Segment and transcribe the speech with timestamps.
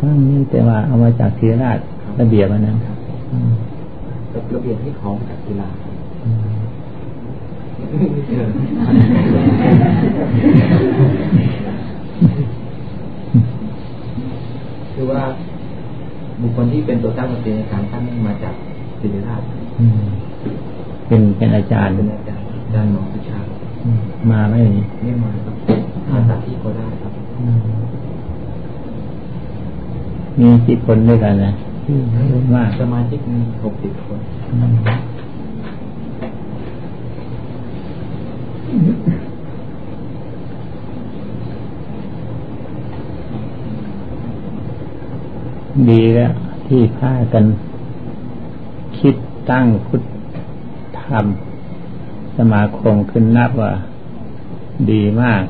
[0.00, 1.78] ทั้งนี้แต่ว่าเอามาจากเทีราช
[2.20, 2.76] ระเบียบอันนั้น
[4.54, 5.68] ระเบียบที่ของจากกีฬา
[14.94, 15.22] คือว่า
[16.40, 18.54] บุคคลที่เป็นตัวตั้งตัวตีในการตั้งมาจาก
[19.00, 19.42] ศิริราช
[21.08, 23.38] เป็นเป็นอาจารย์เป็นอาจารย์อาจารย์หมอพิชา
[24.30, 24.60] มาไหม่
[25.02, 25.56] ไม่มาครับ
[26.10, 27.12] มาจากที่โคราชครับ
[30.38, 31.52] มีกี่คนด้วยกันนะ
[32.54, 34.18] มากสมาชิกมีหกสิบคน
[45.88, 46.32] ดีแล้ว
[46.66, 47.44] ที่พากัน
[48.98, 49.14] คิด
[49.50, 50.02] ตั้งพุทธ
[51.00, 51.24] ธรรม
[52.36, 53.72] สมาคมขึ้นนับว่า
[54.90, 55.42] ดีมาก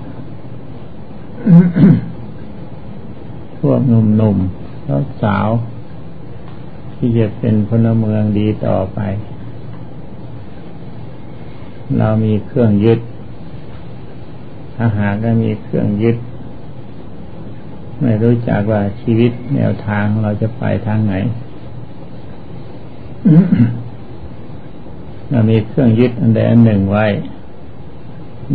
[3.61, 5.49] พวกหนุ่มๆ แล้วสาว
[6.97, 9.01] ที่จะเป็นพลเมืองดีต่อไป
[11.99, 13.01] เรามีเครื่องยึด
[14.77, 16.17] ถ้าหากก็มีเครื่องยึด
[18.03, 21.15] ไม่รู้จักว่าชีวิตแนวทางเราจะไปทางไหน
[25.31, 27.07] เรามีเครื่องยึดอันใดอันหนึ่งไว้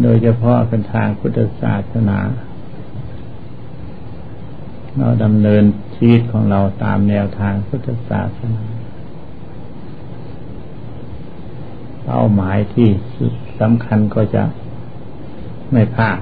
[0.02, 2.20] โดยเฉพาะเป็นทางพุทธศาสนา
[5.00, 5.64] เราดำเนิน
[5.96, 8.64] ชีวิตของเราตามแนวทางพุทธศาสนา
[12.04, 12.90] เป้าหมายที่
[13.60, 14.44] สำคัญก็จะ
[15.72, 16.20] ไม่พลาด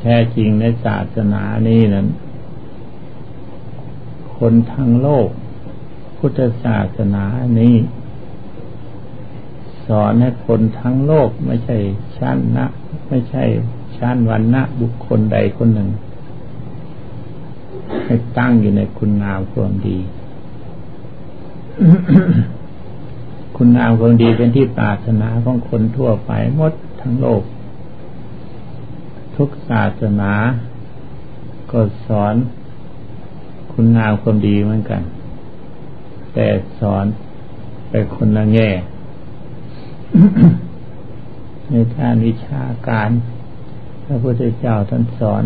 [0.00, 2.06] แท้จริงในศาสนานี้นั้น
[4.36, 5.28] คนทั้งโลก
[6.18, 7.24] พุทธศาสนา
[7.60, 7.74] นี้
[9.86, 11.76] สอนให้คนทั้งโลกไม่ใช่
[12.18, 12.66] ชั้นนะ
[13.08, 13.44] ไม่ใช่
[13.98, 15.88] ชั้นวันนะบุคคลใดคนหนึ่ง
[18.04, 19.98] ให้ตั้งอยู่ในคุณงามความดี
[23.56, 27.42] คุณงามความดีเป็นที่ปรารถนาของคนทั่วไปหมดทั้งโลก
[29.36, 30.32] ทุกศาสนา
[31.70, 32.34] ก็สอน
[33.72, 35.02] คุณงามความดีเหมือนกัน
[36.34, 36.46] แต่
[36.80, 37.04] สอน
[37.88, 38.68] ไปคนละแง่
[41.70, 43.10] ในทางวิชาการ
[44.06, 45.44] พระพุทธเจ้าท่านสอน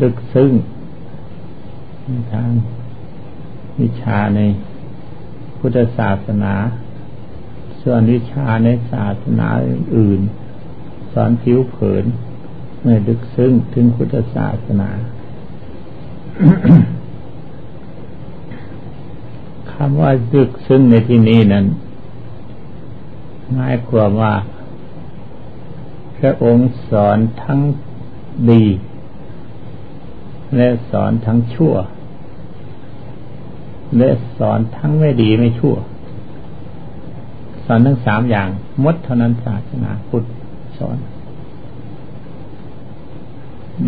[0.00, 0.50] ลึกซึ้ง
[2.04, 2.50] ในทาง
[3.80, 4.40] วิชาใน
[5.58, 6.54] พุทธศาสนา
[7.82, 9.48] ส่วนวิชาในศาสนา
[9.96, 10.20] อื่น
[11.12, 12.04] สอนผิวเผิน
[12.82, 14.90] ไม่ลึกซึ้งถึงพุทธศาสนา
[19.72, 21.66] คำว่าลึกซึ้งในที่นี้นั้น
[23.52, 24.34] หมายความว่า
[26.18, 27.60] พระองค์สอนทั้ง
[28.50, 28.64] ดี
[30.56, 31.74] และสอนทั้งชั่ว
[33.98, 34.08] และ
[34.38, 35.76] สอนทั้งไม่ดีไม่ชั่ว
[37.66, 38.48] สอนทั้งสามอย่าง
[38.84, 40.24] มดเท่านั้นศาสนาพุทธ
[40.78, 40.96] สอน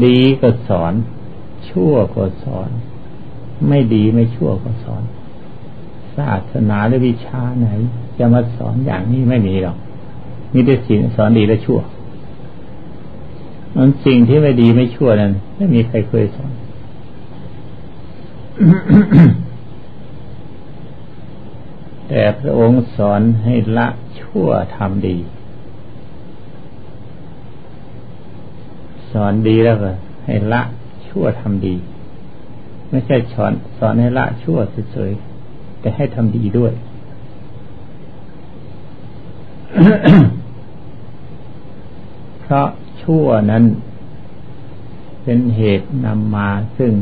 [0.05, 0.93] ดีก็สอน
[1.71, 2.69] ชั่วก็สอน
[3.69, 5.03] ไม่ดีไม่ชั่วก็สอน
[6.17, 7.69] ศาสนาหรือวิชาไหน
[8.19, 9.77] จะมาสอนอย่างนี้ไม่มีหรอก
[10.53, 11.81] มีแต่สิ่งสอนดีและชั่ว
[13.77, 16.53] มันสิ่งที่ไม่ดีไม่ชั่วนั้นไม่มีใครเคยสอน
[22.09, 23.89] แต่พระองค์สอนให้ละ
[24.21, 25.17] ชั่วทำดี
[29.13, 29.91] สอนดีแล้วก็
[30.25, 30.63] ให้ละ
[31.09, 31.75] ชั่วทำดี
[32.91, 34.59] ไม่ใช่สอนสอนให้ละชั่ว
[34.93, 36.73] เฉยๆแต่ให้ทำดีด้วย
[42.41, 42.67] เพราะ
[43.11, 43.65] ชั่วนั้น
[45.23, 46.49] เป็นเหตุนำมา
[46.79, 46.93] ซึ่ง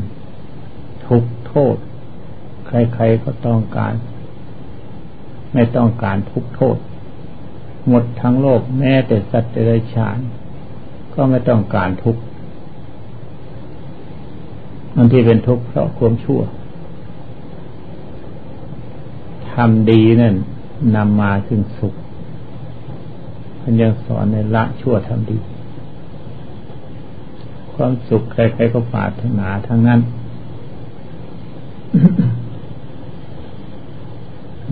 [1.06, 1.76] ทุกโทษ
[2.66, 3.94] ใครๆก็ต้องการ
[5.54, 6.76] ไม่ต้องการทุกโทษ
[7.88, 10.18] หมดทั้งโลกแม้แต่สัตว์เดรัจฉาน
[11.14, 12.22] ก็ไม่ต้องการทุกข์
[14.94, 16.40] มันที่เป็นทุกข์เพราะความชั่ว
[19.52, 20.34] ทำดีนั่น
[20.96, 21.94] นำมาซึ่งสุข
[23.62, 25.38] มันยังสอนในละชั่วทำดี
[27.78, 30.00] ความสุขใครๆก็ปรารถนาทั้งนั้น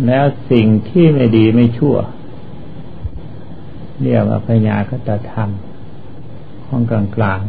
[0.07, 1.97] แล้วสิ่งที่ไม่ดีไม่ชั่ว
[4.03, 5.51] เรียกว่าพญากตธรรม
[6.67, 7.41] ของกลางกลาง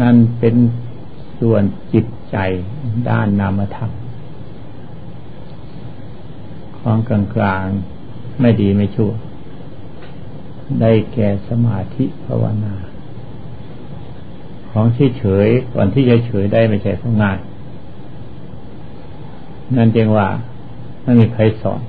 [0.00, 0.56] นั่นเป็น
[1.40, 2.36] ส่วนจิตใจ
[3.08, 3.90] ด้านนามธรรม
[6.80, 7.64] ของกลางกลาง
[8.40, 9.12] ไม่ดีไม่ชั่ว
[10.80, 12.74] ได้แก่สมาธิภาวนา
[14.78, 17.38] ของที่เฉยก่อนที่จะเฉยได้ไม่ใช่ของง่าย
[19.76, 20.28] นั่นเองว่า
[21.02, 21.80] ไม่มีใครสอน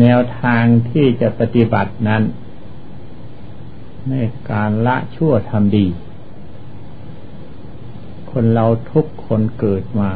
[0.00, 2.22] แนวทางที่จะปฏิบัตินั้น
[4.08, 4.14] ใน
[4.50, 5.86] การละชั่วทำดี
[8.30, 10.10] คนเราทุกคนเกิดมา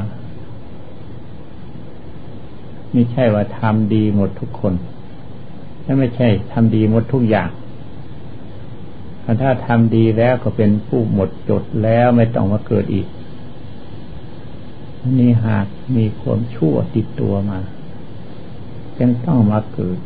[2.92, 4.74] ไม่ใช่ว่าทำดีหมดทุกคน
[5.90, 7.50] และไม่ใช่ทำดีหมดทุกอย่าง
[9.42, 13.06] ถ้าทำดีแล้วก็เป็นผู้หมดจดแล้วไม่ต้องมาเกิดอีก
[15.18, 15.66] นี่หาก
[15.96, 17.58] มีความชั่วติดตัวมา
[18.98, 19.98] จึงต้องมาเกิด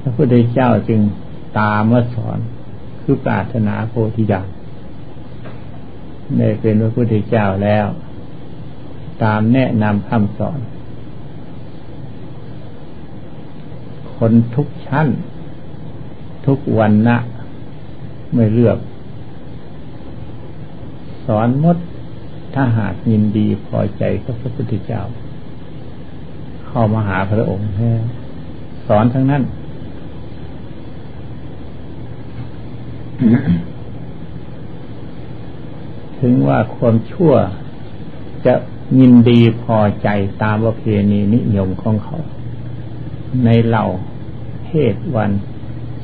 [0.00, 1.00] พระพุทธเจ้าจึง
[1.58, 2.38] ตามมาสอน
[3.02, 4.48] คือปรารถนาโพธิญาณ
[6.36, 7.86] ได้เป็นพระพุทธเจ้าแล้ว
[9.22, 10.60] ตามแนะนำคำสอน
[14.18, 15.08] คนทุกชั้น
[16.46, 17.16] ทุกวันนะ
[18.34, 18.78] ไม่เลือก
[21.26, 21.76] สอนมด
[22.54, 25.02] ถ้าหากยินดีพอใจก็พระพุทธเจ้า
[26.66, 27.92] เข้ามาหาพระองค์แท้
[28.88, 29.42] สอนทั้งนั้น
[36.18, 37.32] ถึงว่าความชั่ว
[38.46, 38.54] จะ
[38.98, 40.08] ยินดีพอใจ
[40.42, 42.16] ตามประเพณีนิยมของเขา
[43.44, 43.84] ในเหล่า
[44.64, 45.30] เพศวัน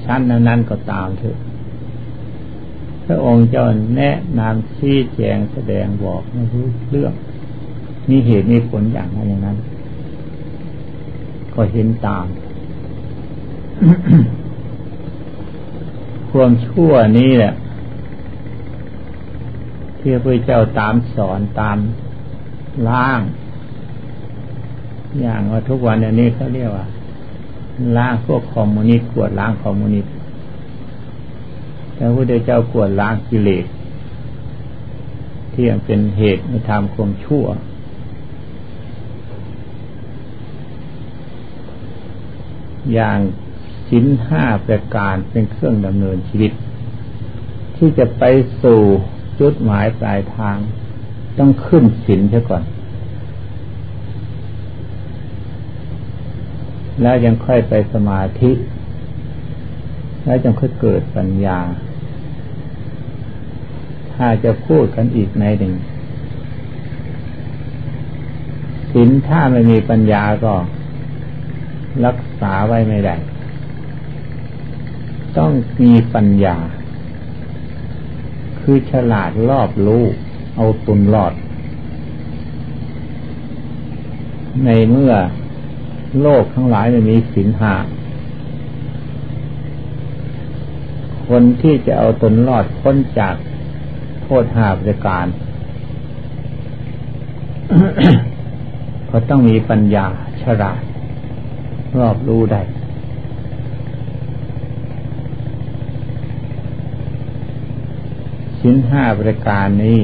[0.05, 1.37] ชั้นนั้นๆก็ตามเถอะ
[3.07, 3.65] พระองค์เจ้า
[3.97, 7.13] แนะนำชี้แจงแสดงบอกไม่รู้เรื่อง
[8.09, 9.57] มีเหตุมีผลอย่างนั้นอย่างนั้น
[11.55, 12.27] ก็เห็นตาม
[16.31, 17.53] ความชั่วนี้แหละ
[19.99, 21.79] ที่พระเจ้าตามสอนตาม
[22.89, 23.21] ล้าง
[25.21, 26.87] อย่างว่าทุกวันนี้เขาเรียกว่า
[27.97, 30.13] ล้างพวกคอมมูนิสต์กวดล้างคอมมูนิสต์
[31.95, 33.67] แต่พระเจ้ากวดล้างกิเลส
[35.53, 37.45] ที่ยังเป็นเหตุในทำความชั่ว
[42.93, 43.19] อย่าง
[43.89, 46.53] สินห้าประการเป็นเครื่องดำเนินชีวิต
[47.77, 48.23] ที่จะไป
[48.63, 48.81] สู่
[49.41, 50.57] จุดหมายปลายทาง
[51.39, 52.63] ต้องขึ้นสินเสียก่อน
[57.01, 58.53] แล้วยังค่อยไปสมาธิ
[60.25, 61.59] แล้วจึงค่อยเกิดปัญญา
[64.15, 65.75] ถ้าจะพูดกันอีกในหนึ่ง
[68.93, 70.55] ศีลถ้าไม่มีปัญญาก็
[72.07, 73.17] รักษาไว้ไม่ได้
[75.37, 75.53] ต้อง
[75.83, 76.57] มีปัญญา
[78.61, 80.03] คือฉลาดรอบรู้
[80.57, 81.33] เอาตุนรอด
[84.65, 85.13] ในเมื่อ
[86.21, 87.75] โลกทั้งหลายไม่มีสินหา
[91.29, 93.35] คนที่จะเอาตนรอดพ้นจาก
[94.23, 95.27] โทษหาประการ
[99.11, 100.07] ก็ต้องมีปัญญา
[100.43, 100.81] ฉลาด
[101.99, 102.63] รอบรู้ได้
[108.61, 110.01] สินห้าประการนี้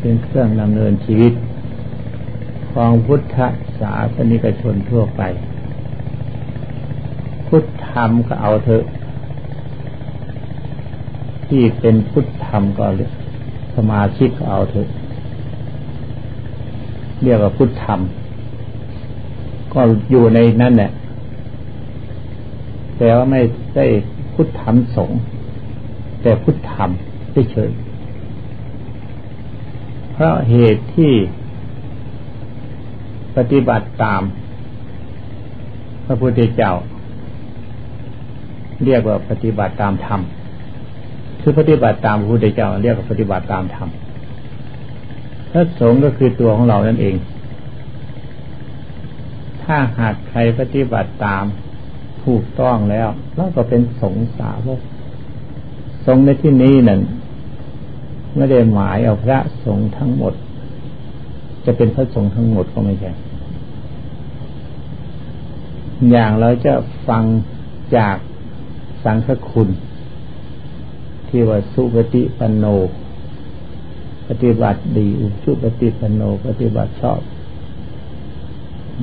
[0.00, 1.32] เป็นเครื่องดำเนินชีวิต
[2.80, 3.38] ของพุทธ
[3.80, 5.22] ศาสนิกชนทั่วไป
[7.48, 8.84] พุทธธรรมก็เอาเถอะ
[11.46, 12.86] ที่เป็นพุทธธรรมก็
[13.76, 14.88] สมาชิกก็เอาเถอะ
[17.22, 18.00] เรียกว่าพุทธธรรม
[19.74, 20.90] ก็อยู่ในนั่นแหละ
[22.96, 23.40] แต่ว่าไม่
[23.76, 23.86] ได้
[24.34, 25.10] พุทธธรรมสง
[26.22, 26.90] แต่พุทธธรรม
[27.52, 27.70] เฉย
[30.12, 31.12] เพราะเหตุที่
[33.36, 34.22] ปฏิบัติตาม
[36.06, 36.72] พระพุทธเจ้า
[38.84, 40.20] เรียกว่าปฏิบัติตามธรรม
[41.40, 43.88] คือปฏิบัติตามพระพุทธเจ้า เรียกว่าปฏิบัติตามธรรม
[45.52, 47.14] พระสงฆ์ก็คือตัวของเรานั่นเอง
[49.62, 51.44] ถ้าหากใครปฏิบัติตาม
[52.24, 54.80] ถูกต้องแล้วเราก็เป็นสงสาวก
[56.06, 57.00] สงในที่นี้นั่น
[58.36, 60.34] ไม่ได้หมายเอาพระสงฆ์ทั้งหมด
[61.64, 63.10] จะเป็นพระสงฆ์ทั้งหมดก็ไม่ใช่
[66.10, 66.74] อย่างเราจะ
[67.08, 67.24] ฟัง
[67.96, 68.16] จาก
[69.04, 69.68] สังฆคุณ
[71.28, 72.64] ที่ว่าสุปฏิปันโน
[74.28, 77.20] ปฏิบัติดี อุชุปฏิปันโน ปฏิบัติชอบ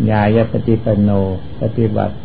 [0.09, 1.09] ญาญปฏิปันโน
[1.61, 2.15] ปฏิบัติ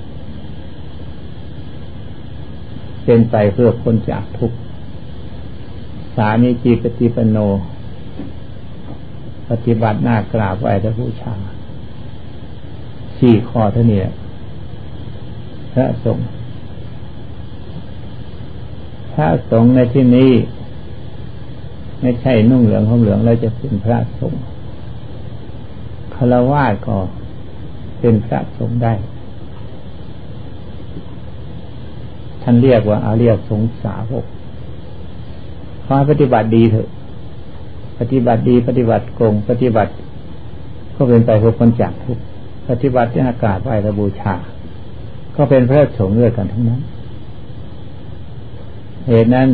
[3.04, 4.58] เป็นไปเพื่อคนจากทุกข์
[6.16, 7.38] สามีจีปฏิปันโน
[9.50, 11.34] ปฏิบัติหน้ากราบไหว้พระผู้ชา
[13.18, 14.00] สี่ข้อเท่านี้
[15.80, 16.26] ระสงฆ์
[19.12, 20.32] พระสงฆ์ในที่นี้
[22.00, 24.40] ไม่ใช่นุ่งเหลืองห่มเหลืองแล้วจะเป็นพระสงฆ์
[26.14, 26.97] คารวะก็
[28.00, 28.94] เป็นพระสงฆ์ได้
[32.42, 34.25] ท่านเรียกว่าอาเรียกสงสาวก
[35.85, 36.88] ขอปฏิบัติดีเถอะ
[37.99, 39.92] ปฏิบัติดี ปฏิบัติโกงปฏิบัติ
[40.94, 42.18] ก็เป็นไปเพื่อคนจากทุก
[42.68, 44.35] ปฏิบัติที่อากาศไหวระบูชา
[45.40, 46.80] ก็เป็นพระสงฆ์ด้วยกันทั้งนั้น
[49.09, 49.49] เหตุนั้น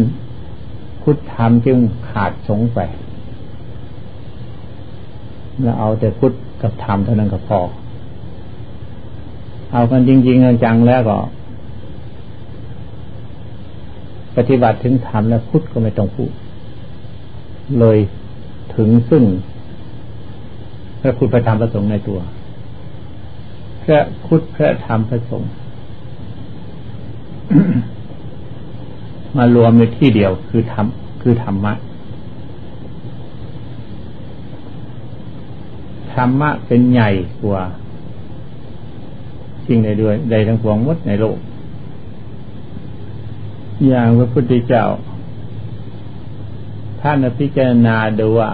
[1.03, 2.79] พุทธธรรมจึงขาดสงไป
[5.63, 7.61] เราเอาแต่พุทธกับธรรมเท่านั้นก็พอ
[9.73, 11.19] เอากันจริงๆจังๆแล้วก็
[14.37, 16.31] ปฏิบัติถึงธรรมแล้วพุทธก็ไม่ต้องพูด
[17.79, 17.99] เลย
[18.77, 19.25] ถึงซึ่ง
[21.01, 22.19] พระพุทธพระธรรมพระสงฆ์ในตัว
[23.83, 25.51] พระพุทธพระธรรมพระสงฆ์
[29.37, 30.87] มารวมในที่เดียวคือธรรม
[31.23, 31.73] คือธรรมะ
[36.13, 37.11] ธรรมะเป็นใหญ่
[37.43, 37.63] กว่า
[39.67, 41.39] สิ่งใดด้วยใดทั้งปวงมดในโลก
[43.87, 44.85] อย่างพระพุทธเจ้า
[47.01, 48.51] ท่านพิจารณาดูว่า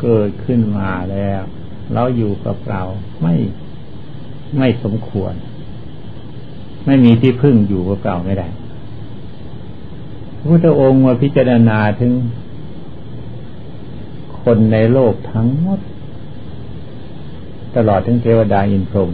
[0.00, 1.42] เกิดขึ้นมาแล้ว
[1.92, 2.82] เราอยู่กับเรา
[3.22, 3.34] ไม่
[4.58, 5.34] ไม่สมควร
[6.86, 8.48] ไม่มีที่พึ่งอยู่กับเราไม่ได้
[10.36, 12.12] พระพุทธองค์มาพิจารณาถึง
[14.42, 15.80] คนในโลกทั้งหมด
[17.76, 19.10] ตลอดถึงเทวดาอินพรหม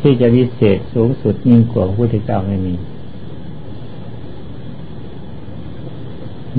[0.00, 2.74] ที่จะวิเศษสูงสุดยิ่งกว่าพระพุทธเจ้าไม่มี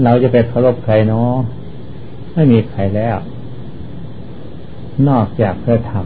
[0.03, 1.35] เราจะไปเคารพใครเนาะ
[2.33, 3.17] ไม่มีใครแล้ว
[5.09, 6.05] นอกจากพระธรรม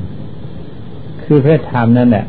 [1.24, 2.26] คือพระธรรมนั่นแหละ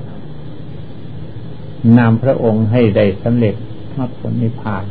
[1.99, 3.55] นำพระองค์ให้ได้สำเร็จ
[3.97, 4.85] มรรคผลนิพพาน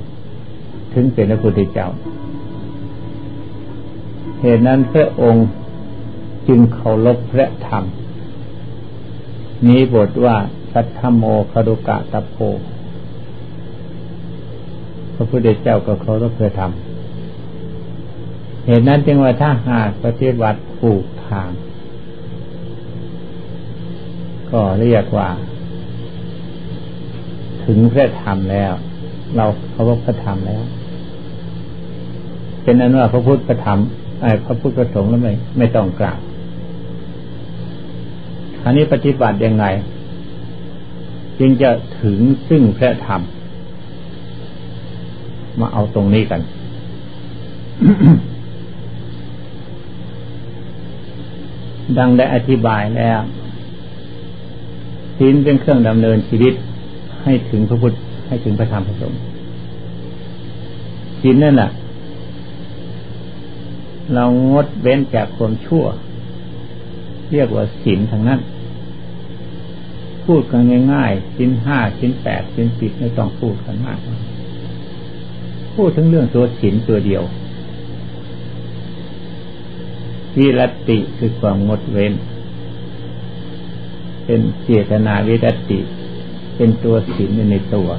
[0.93, 1.87] ถึงเป็นพระพุทธเจ้า
[4.39, 5.47] เหตุนั้นพระองค์
[6.47, 7.83] จึงเคารพพระธรรม
[9.67, 10.37] นี้บทว่า
[10.73, 12.35] สัทธโมคดุกะตะโพ
[15.15, 16.71] พระพุทธเจ้าก็เคารพพระธรรม
[18.65, 21.49] เหตุนั้นจึงว่าถ้าหากปฏิบัติถูกทาง
[24.53, 25.29] ก็เรียกว่า
[27.65, 28.73] ถึงพระธรรมแล้ว
[29.35, 30.63] เราเคารพพระธรรมแล้ว
[32.63, 33.79] เป็นนั้นว่าพระพุทธพระธรรม
[34.21, 36.19] ไอ้พระพุทธพระสงฆ์แล้วไม่ไม่ต้องกราบ
[38.63, 39.65] อันนี้ปฏิบัติยังไง
[41.39, 41.69] จึงจะ
[42.01, 42.19] ถึง
[42.49, 43.21] ซึ่งพระธรรม
[45.59, 46.41] มาเอาตรงนี้กัน
[51.97, 53.19] ดังได้อธิบายแล้ว
[55.17, 56.53] ศีลเป็นเครื่องดำเนินชีวิต
[57.23, 57.93] ให้ถึงพระพุทธ
[58.27, 59.19] ให้ถึงพระธรรมพระสงฆ์
[61.21, 61.69] ศีลนั่นแหละ
[64.13, 65.83] เรางดเว้นจากความชั่ว
[67.31, 68.39] เรียกว่าศีลทางนั้น
[70.25, 70.61] พูดกัน
[70.93, 73.99] ง่ายๆศีลห้าศีลแปดศีลสิบไม่ต้องพูดกันมาก
[75.75, 77.23] พูดถึงเรื่องตัวศีลตัวเดียว
[80.37, 82.13] วิรติคือความงดเว้น
[84.33, 85.79] เป็นเจตนาวิรติ
[86.55, 87.89] เป็นตัวศีลในตัว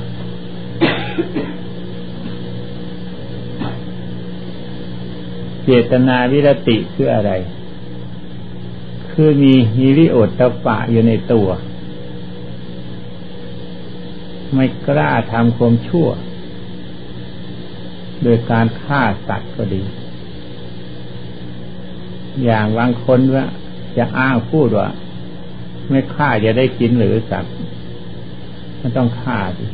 [5.64, 7.32] เจตนาวิรติคืออะไร
[9.12, 11.48] คือมีฮิริโอตตปะอยู่ในตัว
[14.54, 16.08] ไม่กล้าทำความชั่ว
[18.22, 19.82] โดยการฆ่าสัตว์ก็ดี
[22.44, 23.44] อย่างบางคนว่า
[23.96, 24.88] จะอ้างพูดว่า
[25.90, 27.54] ไม่ฆ่าจะได้กินหรือสัตว์
[28.80, 29.66] มันต้องฆ่าดิ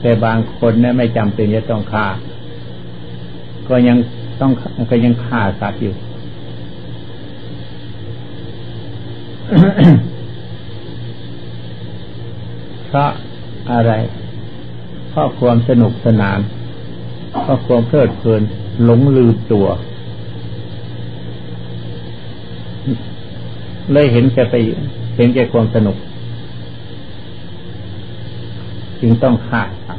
[0.00, 2.06] แต่บางคนเนี่ยไม่จำเป็นจะต้องฆ่า
[3.68, 3.96] ก็ยัง
[4.40, 4.52] ต้อง
[4.90, 5.94] ก็ยังฆ่าสัตว์อยู่
[12.86, 13.10] เพราะ
[13.72, 13.92] อะไร
[15.10, 16.38] เพราะความสนุกสนาน
[17.42, 18.42] เพราะความเพลิดเพลิน
[18.84, 19.66] หลงลืมตัว
[23.92, 24.54] เลยเห็นแก่ไป
[25.16, 25.96] เห็นแก่ความสนุก
[29.00, 29.98] จึงต้องฆ่าครับ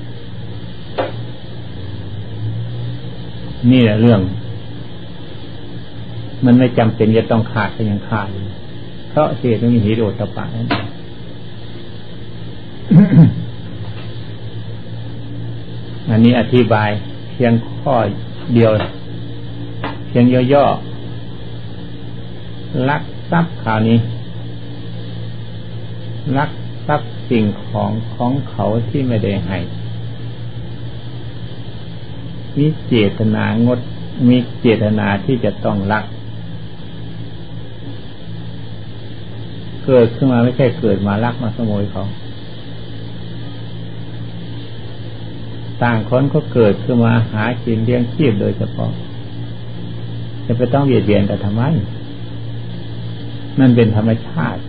[3.71, 4.21] นี่แหละเรื่อง
[6.45, 8.27] มันไม่จำเป็นจะต้องขาดก็ยังขาด
[9.10, 10.67] เพราะเสียต้องมีหิโรตปะนั่น
[16.10, 16.89] อันนี้อธิบาย
[17.31, 17.95] เพียงข้อ
[18.55, 18.71] เดียว
[20.07, 23.01] เพียงย่อๆลัก
[23.32, 23.98] ทรัพย์ข่าวนี้
[26.38, 26.52] ลัก
[26.88, 29.58] ทรัพย์สิ่งของของเขาที่ไม่ได้ให้
[32.58, 33.80] มีเจตนางด
[34.28, 36.06] มีเจตนาที่จะต้องลัก
[39.86, 42.04] เกิดขึ้นมาไม่ใช่เกิดมาลักมาขโมยเขา
[45.82, 48.92] ต่างคนก็เกิดขึ้นมาหากินเลี้ยงชีพโดยเฉพาะ
[50.46, 51.64] จะไปต้องเบียดเบียนกันทำไม
[53.60, 54.62] นั่นเป็นธรรมชาติ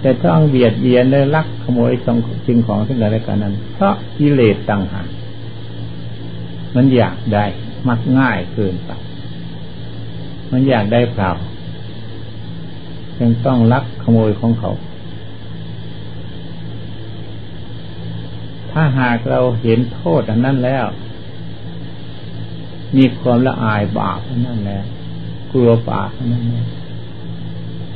[0.00, 1.92] แต่ต้องเบียดเบียนและลักขโมย
[2.46, 5.08] สิ่งของซึ่งกันและกันนั้น เพราะกิเลสต่างหาก
[6.74, 7.44] มันอยากได้
[7.88, 8.90] มักง่ายเกินไป
[10.52, 11.30] มันอยากได้เปล่า
[13.18, 14.70] จึงต้องลักขโมยของเขา
[18.70, 20.86] ถ้าหากเราเห็นโทษอันนั้นแล้ว
[22.96, 24.84] มีความละอายบาปอันนั้นแล้ว
[25.52, 26.66] กลัวบาปนนั้นแล้ว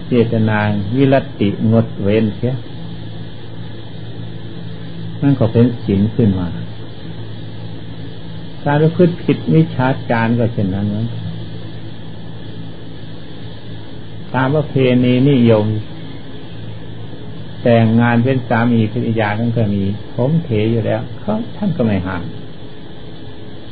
[0.08, 0.58] เจตนา
[0.96, 2.54] วิรติงดเว้นเสีย
[5.23, 6.49] นั่นก็เป็นศีลขึ้นมา
[8.64, 11.06] การประพฤติผิดวิชาจารก็เช่นนั้นนะ
[14.34, 15.66] ตามประเพณีนิยม
[17.62, 19.82] แต่งงานเป็นสามีภรรยาทั้งก็มี
[20.14, 22.25] ผมเถอยู่แล้วเขาท่านก็ไม่ห้าม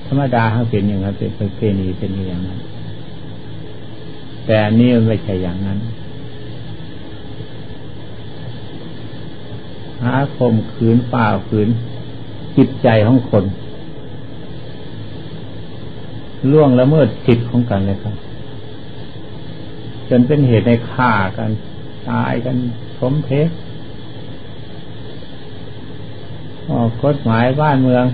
[0.07, 2.59] ธรรมดาเขาเป็นอย่างนั้นเป็นประเพณีเป็นอย่างนั้น
[4.47, 5.79] แต่นี่มันไม่ใช่อย่างนั้น
[10.03, 11.69] หาคมขืนป่าขืน
[12.57, 13.45] จิตใจของคน
[16.51, 18.15] ล่วงละเมิดสิทธิ์ของกันเลยครับ
[20.09, 21.51] จนเป็นเหตุในฆ่ากัน
[22.11, 22.57] ตายกัน
[22.99, 23.51] สมเพศ
[26.71, 28.05] ออกกฎหมายบ้านเมือง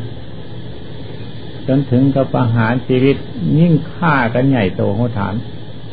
[1.67, 3.17] จนถึงกับประหารชีวิต
[3.59, 5.35] ยิ่งฆ่ากันใหญ่โตเขาถาม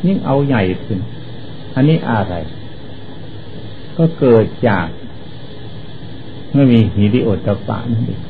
[0.04, 0.98] ยิ่งเอาใหญ่ขึ้น
[1.74, 2.34] อันนี้อะไร
[3.96, 4.86] ก็เกิดจาก
[6.54, 8.20] ไม่มีหิริโอตปะนั่นเอง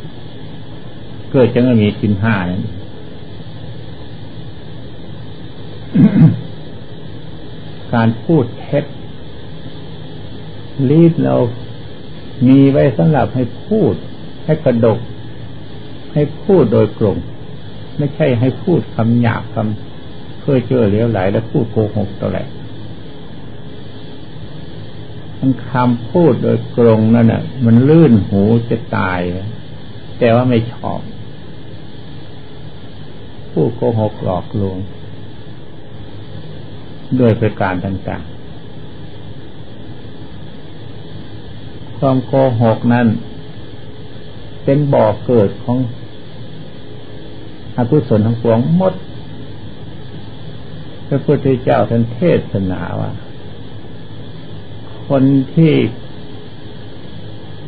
[1.33, 2.63] เกิดจะไม่มีสินห้านั่น
[7.95, 8.85] การพูดเท็จ
[10.91, 11.37] ลีดเรา
[12.49, 13.95] มีไว้สำหรับให้พูด
[14.45, 14.99] ให้กระดก
[16.13, 17.17] ให้พูดโดยกลง
[17.99, 19.96] ไม่ใช่ให้พูดคำหยาบคำ
[20.49, 22.47] พื่อเจอเลี้ยวไหลแล้วพูดโกหกตัวแหละ
[25.39, 29.21] มันคำพูดโดยกรงนั่นน่ะ มันลื่นหูจะตาย
[30.19, 31.01] แต่ว่าไม่ชอบ
[33.53, 34.79] พูดโกหกหลอกลวง
[37.21, 38.31] ด้วยประการต่างๆ
[41.99, 42.33] ความโก
[42.63, 43.07] หกนั้น
[44.65, 45.79] เป็นบ่อเกิดของ
[47.77, 48.95] อกุศลทั้งปวงหมด
[51.09, 53.11] พระพุทธเจ้าท่านเทศนาว่า
[55.09, 55.23] คน
[55.55, 55.75] ที่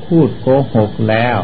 [0.07, 1.39] พูดโกหกแล้ว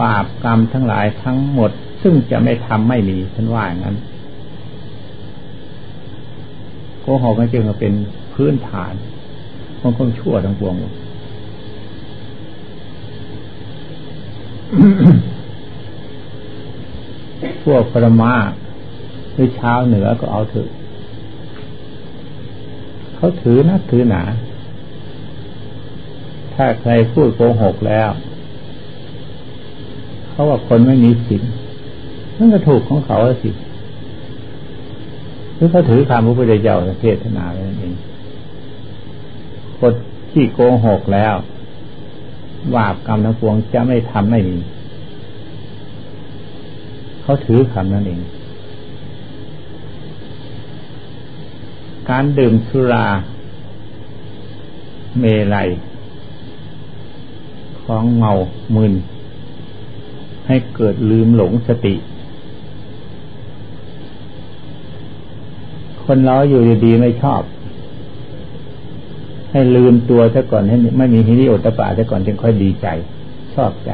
[0.00, 1.70] บาปกรรมทั้งหลายทั้งหมด
[2.02, 3.96] ซึ่งจะไม่ทำไม่มีฉันว่าอย่างนั้น
[7.00, 7.94] โกหกมันจึงเป็น
[8.34, 8.94] พื้นฐาน
[9.80, 10.74] ของความชั่วทั้งปวง
[17.62, 18.34] พวกปรมา
[19.36, 20.68] หรือเช้าเหนือก็เอาเถอะ
[23.16, 24.22] เขาถือนักถือหนา
[26.54, 28.10] ถ้าใครพูดโกหกแล้ว
[30.30, 31.42] เขาว่าคนไม่มีศีล
[32.36, 33.50] นั่นก็ถูกของเขาสิ
[35.54, 37.94] หรือเขาถือคำพระพุทธเจ้าเทศนาไว้นั่นเอง
[39.78, 39.92] คน
[40.30, 41.34] ที่โกหกแล้ว
[42.74, 44.58] บาปกรรมทั้งปวงจะไม่ทำไม่มี
[47.22, 48.20] เขาถือคำนั่นเอง
[52.10, 53.06] การดื่มสุรา
[55.18, 55.68] เมลัย
[57.84, 58.32] ของเมา
[58.74, 58.92] มึน
[60.46, 61.94] ให้เกิดลืมหลงสติ
[66.04, 67.42] คนเราอยู่ดีๆไม่ชอบ
[69.52, 72.86] ให้ลืมตัวซะก่อนให้ไม่มีฮิริโอตปาซะก่อนจึงค่อยดีใจ
[73.54, 73.90] ชอบใจ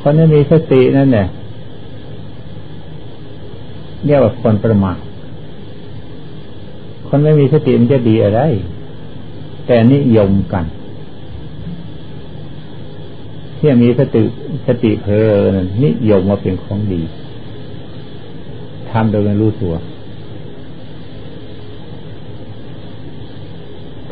[0.00, 1.28] คนที่มีสตินั่นเนี่ย
[4.06, 4.98] เรียกว่าคนประมาท
[7.08, 8.40] คนไม่มีสติมันจะดีอะไร
[9.66, 10.64] แต่นิยมกัน
[13.58, 14.22] ที่มีสติ
[14.66, 17.02] สติเพลินนิยมว่าเป็นของดี
[18.90, 19.74] ทำโดยไม่รู้ตัว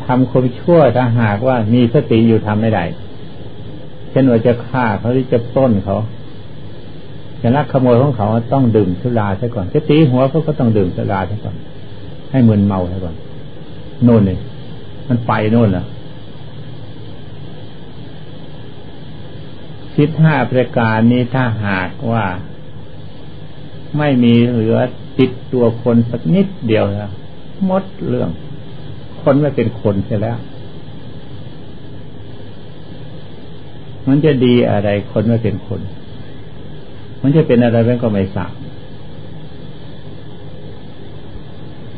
[0.05, 2.83] ทำคนชั่วถ้าหากว่ามีสติอยู่ทำไม่ได้
[4.09, 5.97] เช่นว่าจะฆ่าเขาหรือจะต้นเขา
[7.41, 11.55] จะลักขโมยของเขาต้องดื่มสุราซะก่อนจะตีหัวเขาก็ต้องดื่มสุราซะก่อน
[12.31, 13.15] ให้มึนเมาซะก่อน
[14.03, 14.39] โน่นเลย
[15.07, 15.85] มันไปโน่นล่ะ
[19.95, 22.25] สิทห้าประการนี้ถ้าหากว่า
[23.97, 24.77] ไม่มีเหลือ
[25.19, 27.11] ติดตัวคนสักนิดเดียวนะ
[27.65, 28.29] หมดเรื่อง
[29.21, 30.37] คนไม่เป็นคนเสียแล้ว
[34.07, 35.79] มันจะดีอะไรคนไม่เป็นคน
[37.21, 38.51] มันจะเป็นอะไรมันก็ไม่ทราบ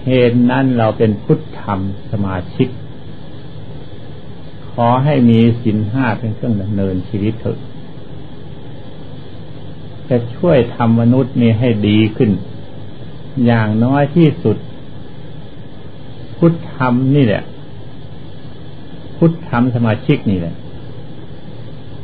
[0.05, 1.79] เหตุนั้นเราเป็นพุทธธรรม
[2.12, 2.67] สมาชิก
[4.71, 7.57] ขอให้มีสินห้าเป็นเครื่องดำเนินชีวิตเถอะ
[10.09, 12.31] จะช่วยทำมนุษย์นี้ให้ดีขึ้น
[13.45, 14.57] อย่างน้อยที่สุด
[16.38, 17.43] พุทธธรรมนี่แหละ
[19.17, 20.55] พุทธธรรมสมาชิกนี่แหละ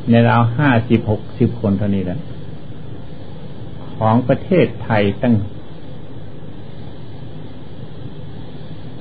[0.10, 2.20] ในเราห้าสิบหกสิบคนเท่านี้แหละ
[4.00, 5.36] ของประเทศไทยตั้ง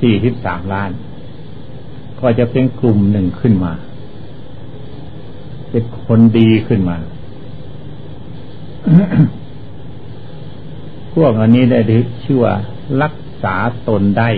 [0.00, 0.90] สี่สิบสามล้าน
[2.20, 3.72] ก็จะเป็นกลุ่มหนึ่งขึ้นมา
[5.70, 6.96] เป็นคนดีขึ้นมา
[11.14, 11.80] พวกอันนี้ได้
[12.24, 12.56] ชื่อว่า
[13.02, 13.54] รักษา
[13.88, 14.30] ตนได้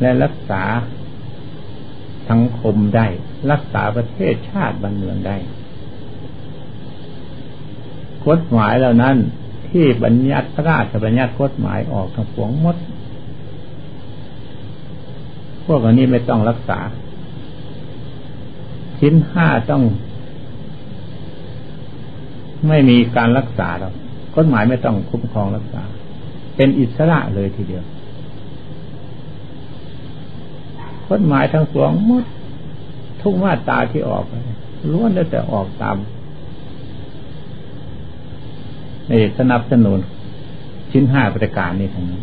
[0.00, 0.62] และรักษา
[2.30, 3.06] สังคมได้
[3.50, 5.36] รักษาประเทศชาติบ้านเมืองได้
[8.26, 9.16] กฎหมายเหล่านั้น
[9.68, 12.76] ที่บัญญัติพระราชบัญญัติกฎหมายออกทั้งปวงหมด
[15.64, 16.78] พวกนนี้ไม่ต้องรักษา
[18.98, 19.82] ชิ้นห้าต้อง
[22.68, 23.94] ไม่มีการรักษาหรอก
[24.36, 25.82] กฎหมายไม่ต้องคุ้มครองรักษา
[26.56, 27.84] เป็นอิสระเลยทีเดียว
[31.10, 32.24] กฎหมายทั้งสองหมด
[33.22, 34.24] ทุกมาตราที่ออก
[34.92, 35.96] ล้วนแล้วแต่ออกตาม
[39.08, 39.98] ในสนับสนุน
[40.90, 42.22] ชิ้นห้าประการนี้ทั้งนั้น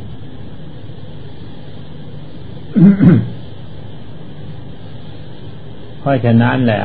[6.00, 6.82] เพราะฉะนั้นแหละ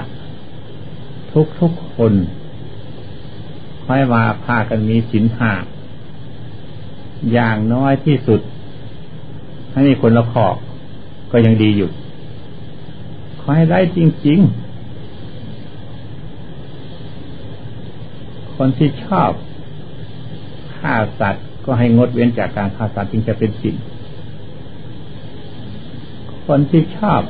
[1.33, 2.13] ทุกทุกคน
[3.85, 5.53] ค่อยมาพากันมีสินห้า
[7.33, 8.41] อย่างน้อยที่สุด
[9.71, 10.57] ให้มีคนละขอบ
[11.33, 11.91] ก็ยังดีอยู่
[13.41, 14.51] ขอให้ได้จริง ๆ
[18.57, 19.31] คนที่ชอบ
[20.81, 23.77] ฆ่าสัตว์ ก็ให้งดเว้นจากการฆ่าสัตว์จึงจะเป็นสิ่ง
[26.47, 27.23] คนที่ชอบ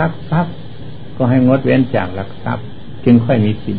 [0.00, 0.54] ลักทรัพย์
[1.16, 2.66] ก็ให้งดเว้นจากลักทรัพย์
[3.04, 3.78] จึงค่อยมีสิ่ง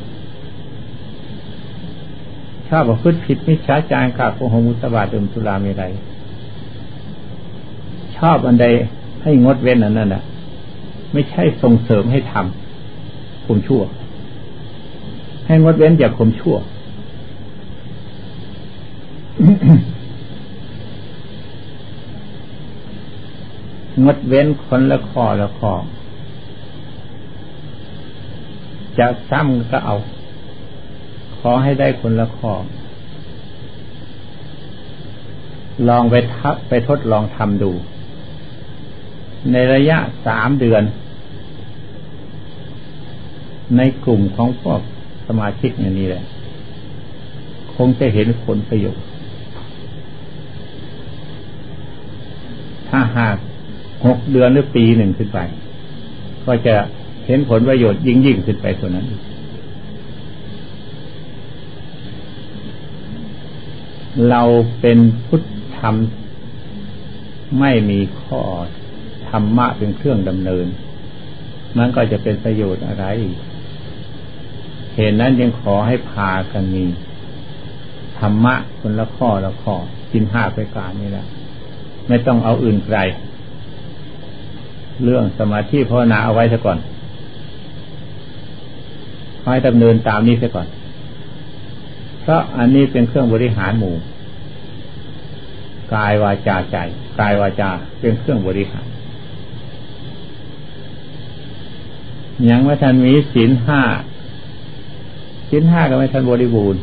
[2.68, 5.94] ชอบประพฤติผิดมิจฉาจารขาโกหกมุสบาดื่มสุราเมรัย
[8.18, 8.66] ชอบอันใด
[9.24, 10.24] ให้งดเว้นอันนั้นน่ะ
[11.14, 13.82] ไม่ใช่ส่งเสริมให้ทำคุมชั่ว
[15.48, 16.56] ให้งดเว้นจากคุมชั่ว
[24.04, 25.74] งดเว้นคนละข้อละข้อ
[28.98, 29.96] จะซ้ำก็เอา
[31.38, 32.54] ขอให้ได้คนละข้อ
[35.88, 37.72] ลองไปทับไปทดลองทำดู
[39.52, 40.84] ในระยะสามเดือน
[43.78, 44.82] ในกลุ่มของพวก
[45.28, 46.24] สมาชิกอย่างนี้แหละ
[47.76, 49.04] คงจะเห็นผลประโยชน์
[52.90, 53.38] ถ้าหาก
[54.06, 55.40] หกเดือนหรือปีหนึ่งขึ้นไป
[56.46, 56.76] ก็จะ
[57.26, 59.06] เห็นผลประโยชน์ยิ่งยิ่งขึ้นไปตัวนั้น
[64.30, 64.42] เรา
[64.82, 65.44] เป็นพุทธ
[65.78, 65.96] ธรรม
[67.60, 68.42] ไม่มีข้อ
[69.30, 70.66] ธรรมะเป็นเครื่องดำเนิน
[71.78, 73.06] มันก็จะเป็นประโยชน์อะไร
[74.96, 76.84] เหตุนั้นยังขอให้พากันมี
[78.20, 79.76] ธรรมะคนละข้อละข้อ
[80.12, 81.26] กินห้าไปการนี่แหละ
[82.08, 83.00] ไม่ต้องเอาอื่นไกล
[85.04, 86.78] เรื่องสมาธิภาวนาเอาไว้ซะก่อน
[89.44, 90.68] ให้ดำเนินตามนี้ซะก่อน
[92.22, 93.96] เพราะอันนี้เป็นเครื่องบริหารหมู่
[95.94, 96.78] กายวาจาใจ
[97.20, 98.86] กายวาจาเป็นเครื่องบริหาร
[102.50, 103.82] ยังไม่ทันมีศีลห้า
[105.50, 106.82] ศีลห้าก็ไม่ทันบริบูรณ์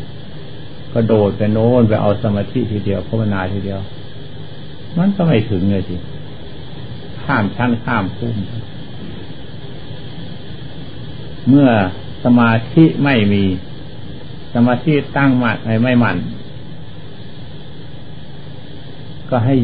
[0.92, 3.80] ก็โดดไปโน้นไปเอาสมาธิทีเดียวภาวนาทีเดียว
[4.96, 5.96] มันก็ไม่ถึงเลยสิ
[7.24, 8.36] ข้ามชั้นข้ามพุ่ม
[11.48, 11.68] เมื่อ
[12.24, 13.44] สมาธิไม่มี
[14.54, 16.16] สมาธิตั้งมั่นไม่มั่น
[19.30, 19.54] ก็ให้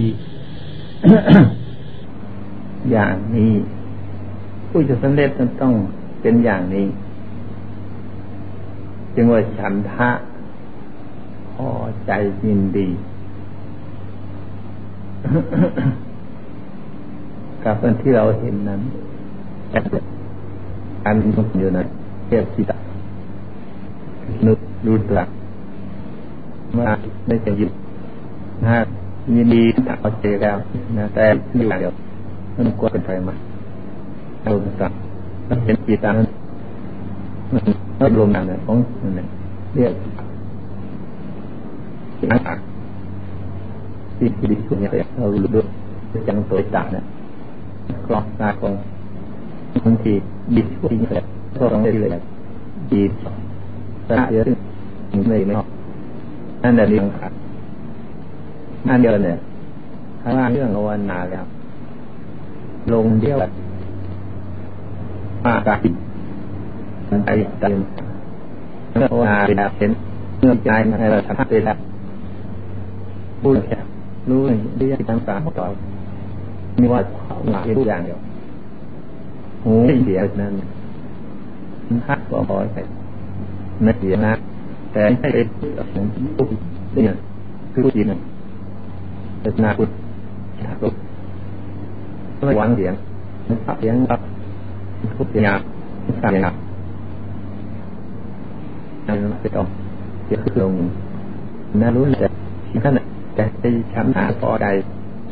[2.91, 3.53] อย่างนี้
[4.69, 5.31] ผู้จะสำเร็จ
[5.63, 5.75] ต้อง
[6.21, 6.87] เป็นอย่างนี้
[9.15, 10.11] จึงว่าฉันทะ
[11.51, 11.69] พอ
[12.07, 12.11] ใจ
[12.45, 12.89] ยินดี
[17.65, 18.81] กับอันที่เราเห็นนั้น
[21.05, 21.87] การนุกอยู่นั้น
[22.27, 22.77] เทียบที่ตา
[24.47, 25.29] นึกดูตรัก
[26.77, 26.89] มา
[27.27, 27.71] ไม่จะยิน
[28.63, 28.79] นะ
[29.35, 30.57] ยินดีถ้าเอาใจแล้ว
[30.97, 31.93] นะแต่อยู่เดียว
[32.57, 33.35] มันกลัวเป็นไปมา
[34.43, 34.93] เราตัก
[35.65, 39.29] เห็นจิตตามันรวมกันของนั่น
[39.75, 39.93] เรียก
[42.31, 42.59] นัก
[44.17, 45.67] ที่ดีสุดเนี่ยเรารู้ด้วย
[46.29, 47.05] จังตัวตาเนี่ย
[48.11, 48.73] กรอบตาของ
[49.85, 50.13] บางที
[50.55, 51.23] ดีช่วยเลย
[51.59, 52.11] ก็ต้องได้เลย
[52.93, 53.03] ดี
[54.07, 54.45] แต่เยอะ
[55.29, 55.69] ไม่ไม่ออก
[56.63, 57.33] นั่นแหละเรื่องขาด
[58.89, 59.37] นั่นเดียวเนี่ย
[60.23, 61.45] ถ้าเรื่องภาวนาแล้ว
[62.93, 63.37] ลงเดียว
[65.45, 65.81] มากาย
[67.25, 67.75] ใจเต็ม
[68.93, 69.37] เมื่อภาวนา
[69.77, 69.91] เห็น
[70.39, 71.79] เมื่อใจให้เราทำไปแล้ว
[73.43, 73.79] พูดแค่
[74.29, 74.41] รู้
[74.77, 75.67] เรื่องต่างๆต่อ
[76.79, 77.01] มีว่า
[77.53, 78.19] หลักทุกอย่างเดียว
[79.65, 79.73] หู
[80.05, 80.55] เสียนั้น
[82.09, 82.83] ฮักก็พอใส่
[83.85, 84.33] ไม่เสียนะ
[84.93, 85.47] แต่ให้เป็น
[85.93, 86.05] ของ
[86.37, 87.17] ผู้เนี่ย
[87.73, 88.07] คือผู้จริง
[89.41, 89.89] เป็นนาคุณ
[90.69, 90.89] ทักลุ
[92.47, 92.95] ไม่หวังเสียง
[93.67, 94.21] พักเสียงรับ
[95.19, 95.59] ทุกอย่าง
[96.23, 96.55] สามอย่าง
[99.07, 99.67] นั่นเป็นต้อง
[100.25, 100.73] เสียคือลง
[101.81, 102.29] น่ารู้แต่
[102.69, 104.67] ที่ขนาดแต่ใจฉันหาพอใจ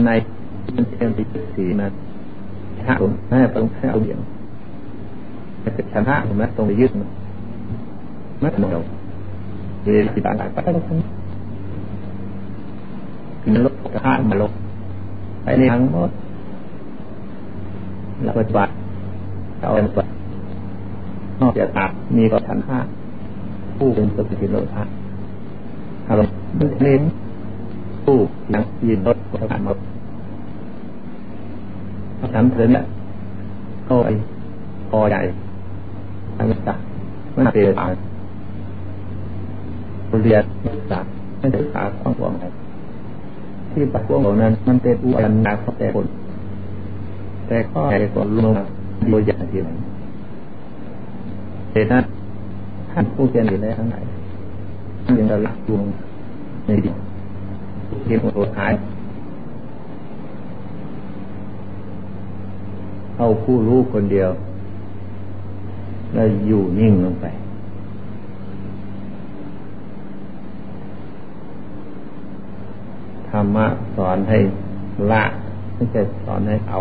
[0.04, 0.10] ใน
[0.74, 1.92] เป็นเทียมที่สีนั้น
[2.86, 4.20] ถ้าผมให้ต้องให้เอาอย่าง
[5.60, 7.08] แต่ฉันหาผมนะตรงไปยึดมัน
[8.40, 8.80] ไม่ตรงเรา
[9.82, 10.96] เรียนที่ต่างๆไปแล้วกัน
[13.42, 14.52] คือลบกระห้ามาลบ
[15.42, 16.10] ไปในทางหมด
[18.24, 18.72] เราปฏิบัติ
[19.60, 20.10] เราปฏิบัติ
[21.40, 22.78] นอกจากอาบมีก็ฉันห้า
[23.76, 24.84] ผู้เป็นสติโลภะ
[26.08, 26.34] อารมณ์
[26.82, 27.02] เล่น
[28.04, 28.18] ผู้
[28.52, 29.78] ยังยืนรถก็ผ่านหมด
[32.18, 32.86] พอทำถึงแล้ว
[33.88, 34.08] ก็ไป
[34.90, 35.16] พอใจ
[36.36, 36.78] ทำสัก
[37.34, 37.74] ไม่เปลี่ยน
[40.22, 40.98] เรียนศึกษา
[41.38, 42.34] ไม่ศึกษาความหวัง
[43.72, 46.06] ที่ปัจจุบันนั้น มันเป็นอุปนาเขาแต่คน
[47.46, 48.54] แต่ข้อใดก็ลง
[49.10, 49.70] โดยอย่างที่ไหน
[51.72, 52.04] เหตุนั้น
[52.92, 54.04] ท่านผู้เรียนอยู่ในทั้งหลาย
[55.18, 55.84] ยังระลักดวง
[56.66, 56.90] ในดิ
[58.04, 58.72] เพียงตัวท้าย
[63.18, 64.30] เอาผู้รู้คนเดียว
[66.14, 67.26] แล้วอยู่นิ่งลงไป
[73.28, 74.38] ธรรมะสอนให้
[75.10, 75.24] ละ
[75.74, 76.78] ไม่ใช่สอนให้เอา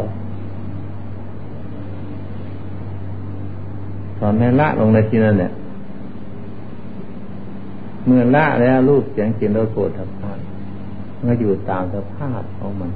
[4.19, 5.51] สอนให้ละลงในที่นั้นเนี่ย
[8.05, 10.31] เมื่อละแล้วรูปเสียงกลิ่นรสโผฏฐัพพะ
[11.25, 12.91] มันอยู่ตามสภาพของมัน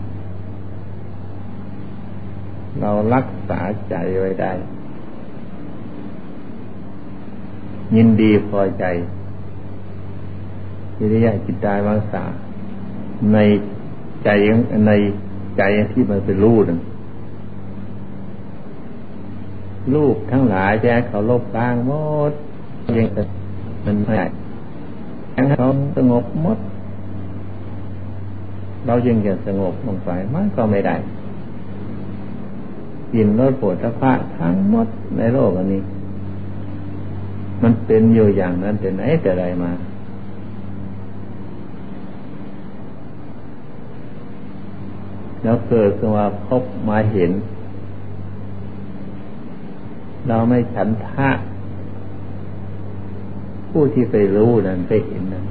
[2.79, 4.51] เรารักษาใจไว้ได้
[7.95, 8.85] ยินดีพอใจ
[10.97, 12.23] วิริยะจิตใจวังสา
[13.33, 13.37] ใน
[14.23, 14.29] ใจ
[14.87, 14.91] ใน
[15.57, 16.79] ใจที่มันเป็นรูปนั่น
[19.93, 21.91] รูปทั้งหลายแจ้เขาลบล้างหม
[22.29, 22.31] ด
[22.97, 23.23] ยังแต่
[23.85, 24.27] มันไม่ได้
[25.35, 26.57] ยังเขาสงบหมด
[28.85, 30.95] เรายังจะสงบลงไปมันก็ไม่ได้
[33.15, 35.81] ยินรสปวดพระทั้งหมดในโลกอันนี้
[37.63, 39.71] มันเป็นอยู่อย่างนั้นแต่ไหนแต่ไรมา
[45.43, 47.31] แล้วเกิดขึ้นมาพบมาเห็น
[50.27, 51.29] เราไม่ฉันทะ
[53.69, 55.45] ผู้ที่ไปรู้นั้นไปเห็นนั้น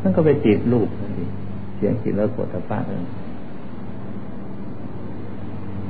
[0.00, 1.30] มันก็ไปติดรูปนั่นเอง
[1.76, 3.21] เสียงกินแล้วกดตะฟ้านั้น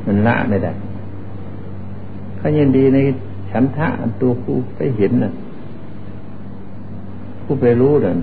[0.07, 0.73] มันละไม่ได้
[2.37, 2.99] เขายินดีใน
[3.51, 3.89] ฉันทะ
[4.21, 5.33] ตัวผู้ไปเห็นน่ะ
[7.45, 8.19] ผู้ไปรู้นั่น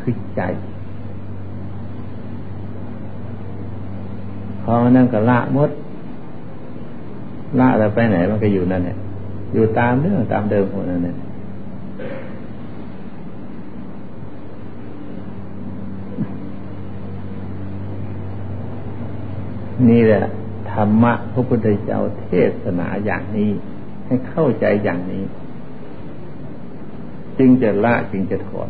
[0.00, 0.40] คือใจ
[4.62, 5.70] พอนั่นก็ละมด
[7.58, 8.96] ละอะไรไปไหนมันก็อยู่นั่นแหละ
[9.54, 11.14] อยู่ตามเรื่องตามเดิมของนั่นแหละ
[19.88, 20.24] นี่แหละ
[20.72, 22.28] ธรรมะพระพุทธเจ้าเท
[22.62, 23.50] ศนาอย่างนี้
[24.06, 25.24] ให้เข้าใจอย่างนี้
[27.38, 28.68] จึงจะละจึงจะถอน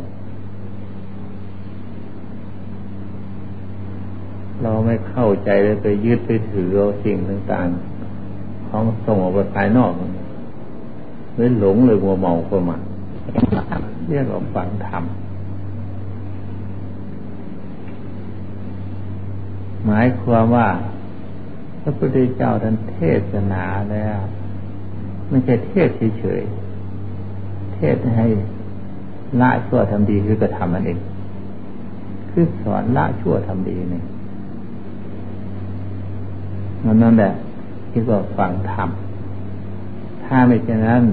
[4.61, 9.91] เราไม่เข้าใจเลยไปยึดไปถือเอาสิ่งต่างๆ ของส่งออกไปภายนอก
[11.35, 12.77] เลยหลงเลยมัวเมาเข้ามา
[14.09, 15.03] เรียกว่าฟังธรรม
[19.85, 20.67] หมายความว่า
[21.81, 22.99] พระพุทธเจ้าท่านเท
[23.31, 24.19] ศนาแล้ว
[25.29, 25.89] ไม่ใช่เทศ
[26.19, 28.27] เฉยๆเทศให้
[29.41, 30.99] ละชั่วทำดีคือกระทำนั่นเอง
[32.31, 34.01] คือสอนละชั่วทำดีนี่
[36.85, 37.31] มันนั่นแหละ
[37.91, 38.89] คิดว่าฟังธรรม
[40.23, 41.03] ถ้าไม่เช่นนั้น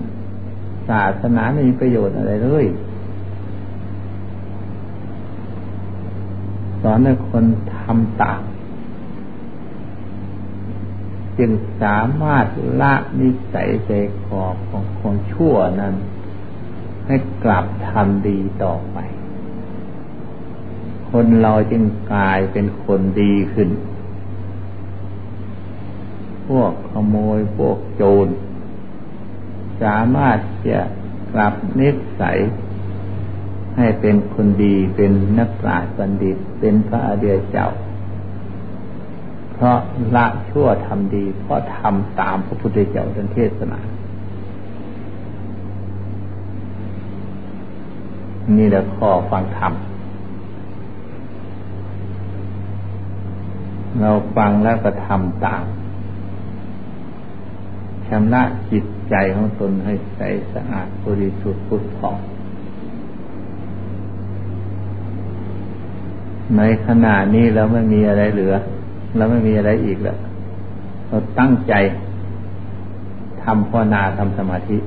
[0.88, 2.66] ศาสนาไม่มีประโยชน์อะไรเลย
[6.83, 7.44] สอนให้คน
[7.76, 8.40] ทำตาม
[11.38, 11.51] จึง
[11.83, 12.46] สามารถ
[12.81, 13.92] ละนิสัยใจ
[14.24, 15.94] คอของคนชั่วนั้น
[17.07, 18.98] ให้กลับทำดีต่อไป
[21.11, 23.68] คนเราจึงกลายเป็นคนดีขึ้น
[26.48, 28.27] พวกขโมยพวกโจร
[29.83, 30.81] สามารถจะ
[31.33, 32.38] กลับนิสัย
[33.77, 37.68] ให้เป็นคนดีเป็นนักปราชญ์บัณฑิตเป็นพระอเดียเจ้า
[39.61, 39.79] เพราะ
[40.16, 43.81] ละชั่วทำดี เพราะทำตามพระพุทธเจ้าท่านเทศนา
[48.59, 49.73] นี่แหละข้อฟังธรรม
[54.01, 55.64] เราฟังแล้วก็ทำตาม
[58.09, 60.21] ชำระจิตใจของตนให้ใส
[60.53, 62.16] สะอาดบริสุทธิ์พุทธผ่อง
[66.57, 68.55] ในขณะนี้เราไม่มีอะไรเหลือ
[69.16, 70.18] เราไม่มีอะไรอีกแล้ว
[71.09, 71.75] เราตั้งใจ
[73.42, 74.79] ทำภาวนาทำสมาธิ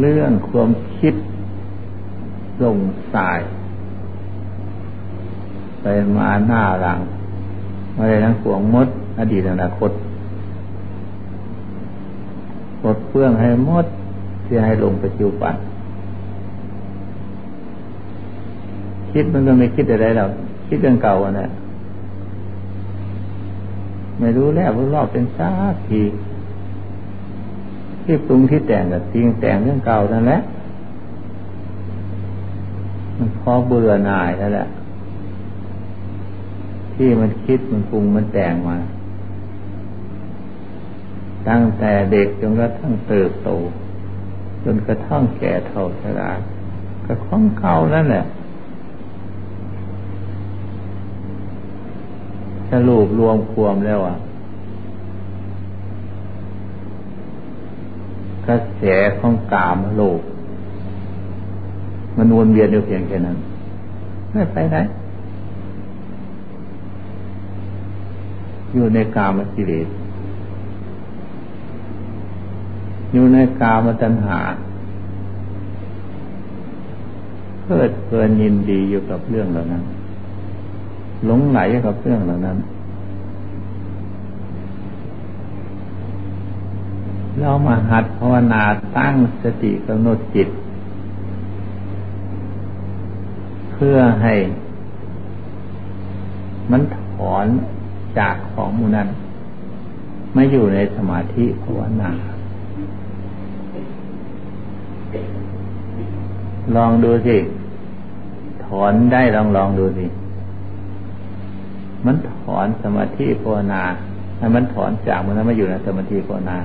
[0.00, 1.14] เรื่องความคิด
[2.64, 2.78] ลง
[3.14, 3.40] สาย
[5.82, 7.00] ไปมาหน้าหลัง
[7.96, 9.90] อะไรทั้งขวงมด อดีตอนาคต
[12.80, 13.86] ปลดเปื้องให้หมด
[14.42, 15.54] เพื่อให้ลงปัจจุบัน
[19.12, 20.30] คิดมันก็ไม่คิดอะไรหรอก
[20.74, 21.48] คิดเรื่องเก่าอะนะ
[24.18, 25.50] ไม่รู้แล้วรู้รอบเป็นซา
[25.88, 26.02] ที
[28.02, 30.38] ที่ปรุงที่แต่งกับจริงแต่งเรื่องเก่านั่นแหละ
[33.16, 34.66] มันพอเบื่อหน่ายแล้วแหละ
[36.94, 38.76] ที่มันคิดมันปรุงมันแต่งมา
[41.48, 43.50] ตั้งแต่เด็กจนกระทั่งเติบโต
[44.64, 46.30] จนกระทั่งแก่เฒ่าชรา
[47.04, 48.24] ก็ของเก่านั่นแหละ
[52.72, 54.16] สรุปรวมควมแล้วอะ
[58.46, 58.82] กระแส
[59.18, 60.20] ของกามโลก
[62.16, 63.36] มันวนเวียนอยู่เพียงแค่นั้น
[64.32, 64.76] ไม่ไปไหน
[68.74, 69.88] อยู่ในกามกิเลส
[73.12, 74.40] อยู่ในกามตัณหา
[77.62, 79.82] เพลิดเพลินยินดีอยู่กับเรื่องเหล่านั้น
[81.26, 82.58] หลงไหลกับเรื่องเหล่านั้น
[87.40, 88.62] เรามาหัดภาวนา
[88.98, 90.48] ตั้งสติกำหนดจิต
[93.72, 94.34] เพื่อให้
[96.70, 96.98] มันถ
[97.34, 97.46] อน
[98.18, 99.08] จากของมูนั้น
[100.34, 102.10] ไม่อยู่ในสมาธิภาวนา
[106.76, 107.36] ลองดูสิ
[108.64, 110.06] ถอนได้ลองลองดูสิ
[112.06, 113.82] มันถอนสมาธิภาวนา
[114.38, 116.56] ให้มันถอนจากมันแล้วมาอยู่ในสมาธิภาวนา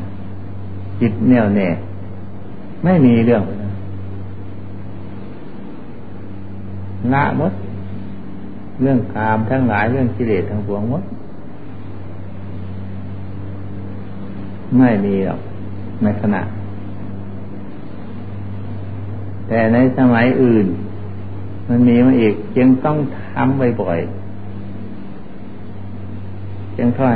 [1.01, 1.67] จิตแน่วแน่
[2.83, 3.41] ไม่มีเรื่อง
[7.13, 7.53] ละมด
[8.81, 11.03] เรื่องกามทั้งหลายเรื่องกิเลสทั้งปวงมด
[14.77, 15.39] ไม่มีหรอก
[16.03, 16.41] ในขณะ
[19.47, 20.65] แต่ในสมัยอื่น
[21.67, 24.16] มันมีมาอีกจึงต้องทำบ่อยๆ
[26.77, 27.15] จึงค่อย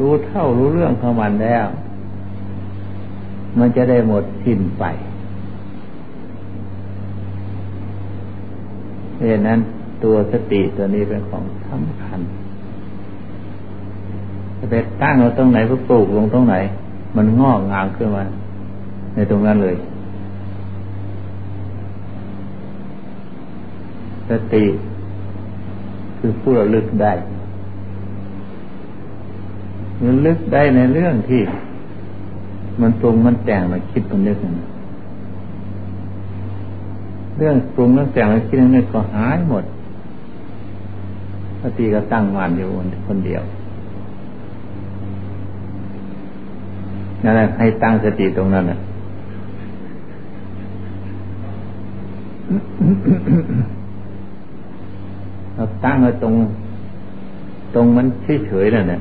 [0.00, 1.66] รู้เท่ารู้เรื่องของมันแล้ว
[3.58, 4.84] มันจะได้หมดสิ้นไป
[9.14, 9.58] เพราะนั้น
[10.04, 12.20] ตัวสติตัวนี้เป็นของสำคัญ
[14.58, 16.56] จะไปตั้งเราตรงไหนก็ปลูกลงตรงไหน
[17.16, 18.24] มันงอกงามขึ้นมา
[19.14, 19.76] ในตรงนั้นเลย
[24.28, 24.64] สติ
[26.18, 27.12] คือผู้ระลึกได้
[30.04, 31.42] มันลึกได้ในเรื่องที่
[32.80, 34.38] มันตรงมันแต่งมาคิดมันนึก
[37.36, 39.64] เรื่องปรุงเรื่องแต่งมาคิดนึนก็หายหมด
[41.60, 42.68] สติก็ตั้งมันอยู่
[43.06, 43.42] คนเดียว
[47.22, 48.78] นั่นแหละให้ตั้งสติตรงนั้นนะ
[55.54, 56.34] เราตั้งไว้ตรง
[57.74, 58.06] ตรงมัน
[58.46, 59.00] เฉยๆนั่นแหละ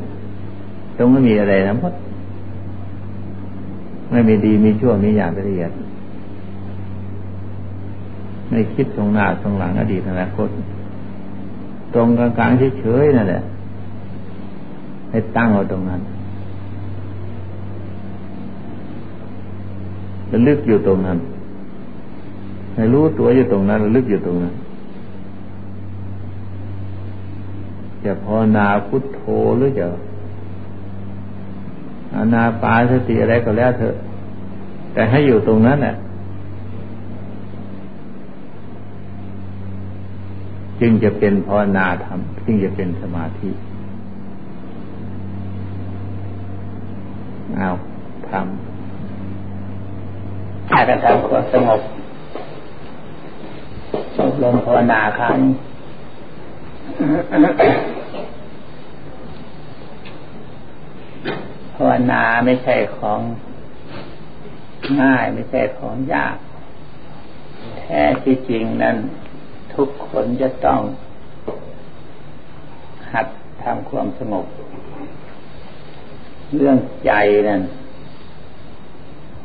[0.99, 1.93] ตรงไม่มีอะไรนะพด
[4.11, 5.71] ไม่มีดีมีชั่วมีอย่างละเอียด
[8.49, 10.49] ไม่คิดตรงหน้าตรงหลังอดีตอนาคต
[11.93, 13.41] ตรงกลางๆเฉยๆนั่นแหละ
[15.11, 16.01] ให้ตั้งเอาตรงนั้น
[20.31, 21.17] ระลึกอยู่ตรงนั้น
[22.75, 24.53] ให้รู้ตัวอยู่ตรงนั้นระลึกอยู่ตรงนั้น
[28.03, 29.21] จะพอนาพุทโธ
[29.57, 29.85] หรือจะ
[32.19, 33.95] อานาปาสติอะไรก็แล้วเถอะ
[34.93, 35.95] แต่ให้อยู่ตรงนั้นแหละ
[40.81, 43.49] จึงจะเป็นภาวนาธรรมจึงจะเป็นสมาธิ
[47.57, 47.69] เอา
[48.29, 48.39] ทำ
[50.69, 51.81] ถ้าจะทำความสงบ
[54.19, 55.37] อบรมภาวนาครั้ง
[61.81, 63.21] ภาวนาไม่ใช่ของ
[65.01, 66.37] ง่ายไม่ใช่ของยาก
[67.77, 68.97] แท้ที่จริงนั้น
[69.75, 70.81] ทุกคนจะต้อง
[73.11, 73.27] หัด
[73.63, 74.45] ทำความสงบ
[76.55, 77.11] เรื่องใจ
[77.47, 77.61] นั่น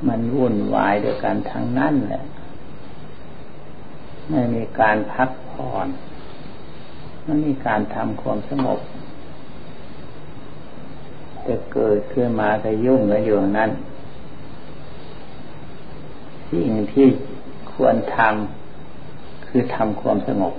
[0.09, 2.25] มันวุ่นวายด้วยกันทั้งนั้นแหละ
[4.31, 5.89] ไม่มีการพักผ่อน
[7.25, 8.81] ไม่มีการทำความสงบ
[11.49, 13.71] จะเกิดขึ้นมาจะยุ่งกันอยู่นั้น
[16.51, 17.07] สิ่งที่
[17.73, 20.55] ควรทำคือทำความสงบ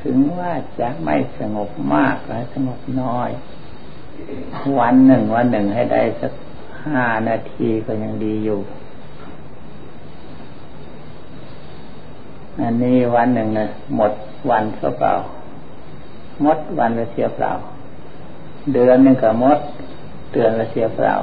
[0.00, 3.30] ถึงว่าจะไม่สงบมากหรือสงบน้อย
[4.78, 6.32] วันหนึ่งวันหนึ่งให้ได้สัก
[6.84, 8.58] ห้านาทีก็ยังดีอยู่
[12.60, 14.12] อันนี้วันหนึ่งนะหมด
[14.50, 15.12] วันเเปล่า
[16.42, 17.52] หมดวันเสียเปล่า
[18.72, 19.58] เดือนหนึ่งก็หมด
[20.32, 21.14] เดือนละเสียเปล่า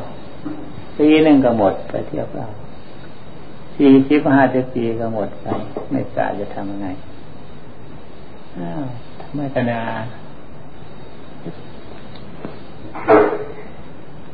[0.97, 2.47] ปีหนึ่งก็หมดไปเทียบเปล่า
[3.75, 5.47] สี่สิบห้าสิบปีก็หมดไป
[5.91, 6.88] ไม่ทราจะทำยังไง
[8.57, 8.83] อ้าว
[9.21, 9.81] ทำไมกันนา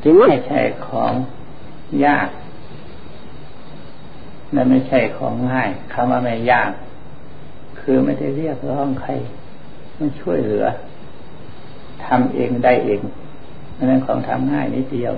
[0.02, 1.12] จึงไม่ใช่ของ
[2.04, 2.28] ยาก
[4.52, 6.70] และไม่ใช่ของง่ายคำว่าไม่ยาก
[7.80, 9.10] คือไม่ได้เรียกร้องใคร
[9.98, 10.66] มันช่วยเหลือ
[12.06, 13.00] ทำเองได้เอง
[13.90, 15.14] นั่นของทำง่ายนิดเดียว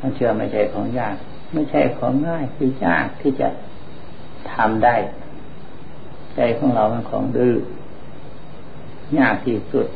[0.00, 1.16] มันเชื่อไม่ใช่ของยาก
[1.52, 3.48] ไม่ใช่ของง่ายคือยากที่จะ
[4.52, 4.96] ทำได้
[6.36, 7.54] ใจของเรามันของดื้อ
[9.18, 9.86] ยากที่สุด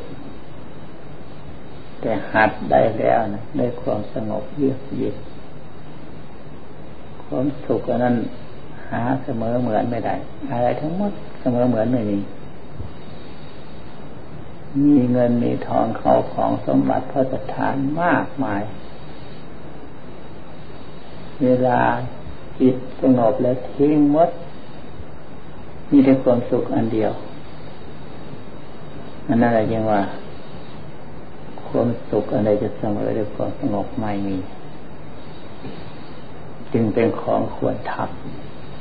[2.01, 5.15] แต่หัดได้แล้วนะได้ความสงบเยือกเย็น
[7.25, 8.15] ความสุขนั้น
[8.89, 10.15] หาเสมอเหมือนไม่ได้
[10.51, 11.11] อะไรทั้งหมด
[11.41, 12.17] เสมอเหมือนไม่มี
[14.83, 18.61] มีเงินมีทองเขาของสมบัติพระสถานมากมาย
[21.43, 21.79] เวลา
[22.59, 24.29] จิตสงบแล้วทิ้งมด
[25.91, 27.11] มีแต่ความสุขอันเดียว
[29.27, 30.01] อันนั้นอะไรยังว่า
[31.67, 34.37] ความสุขอะไรจะเสมอด้วยความสงบไม่มี
[36.73, 37.95] จึงเป็นของควรท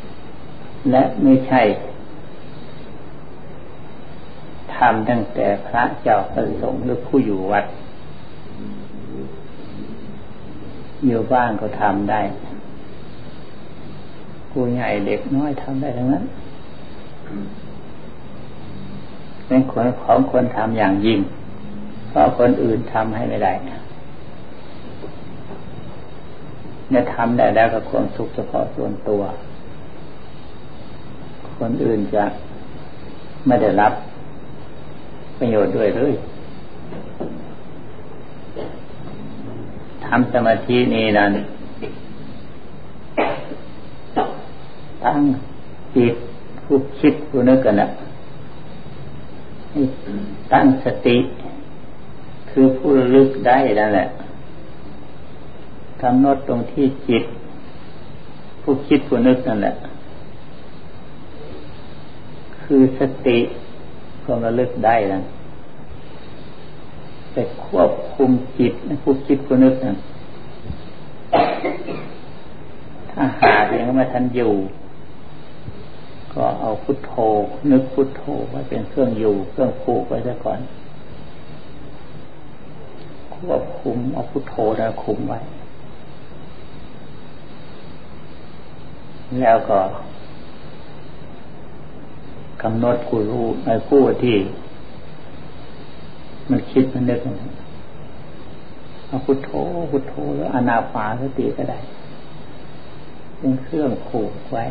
[0.03, 1.63] ำและไม่ใช่
[4.79, 7.65] ทำตั้งแต่พระเจ้าประสงค์หรือผู้อยู่วัด
[11.07, 12.21] อยู่บ้านก็ทำได้
[14.51, 16.25] ผู้ใหญ่เด็กน้อยทำได้ทั้งนั้น
[19.47, 21.21] เป็นคนของคนทำอย่างยิ่ง
[22.09, 29.23] เพราะคนอื่นทำให้ไม่ได้เนี่ยทำได้แล้วก็ความสุขเฉพาะส่วนตัว
[31.59, 32.25] คนอื่นจะ
[33.47, 33.93] ไม่ได้รับ
[35.39, 36.15] ประโยชน์ด้วยเลย
[40.05, 41.33] ทำสมาธินี้นั้น
[45.05, 45.21] ตั้ง
[45.97, 46.15] จิต
[46.65, 47.89] ผู้คิดผู้นึกกันนะ
[50.53, 51.17] ตั้งสติ
[52.51, 54.07] คือผู้ลึกได้นั่นแหละ
[56.03, 57.25] กำหนดตรงที่จิต
[58.63, 59.75] ผู้คิดผู้นึกนั่นแหละ
[62.63, 63.39] คือสติ
[64.27, 65.21] ความระลึกได้นะ
[67.33, 69.97] แต่ควบคุมจิตนะผู้คิดผู้นึกนะ
[73.11, 74.53] ถ้าหายังไม่ทันอยู่
[76.35, 77.13] ก็เอาพุทโธ
[77.71, 80.59] นึกพุทโธไว้เป็นเครื่องอยู่ เครื่องผูกไว้ซะก่อน
[83.37, 85.39] ควบคุมเอาพุทโธนะคุมไว้
[89.41, 89.79] แล้วก็
[92.69, 94.37] กำหนดผู้รู้ในผู้ที่
[96.51, 97.21] มันคิดมันนึก
[99.07, 99.51] เอาพุทโธ
[99.91, 101.79] พุทโธแล้วอนาปาสติก็ได้
[103.39, 104.65] เป็นเครื่องผูกไว้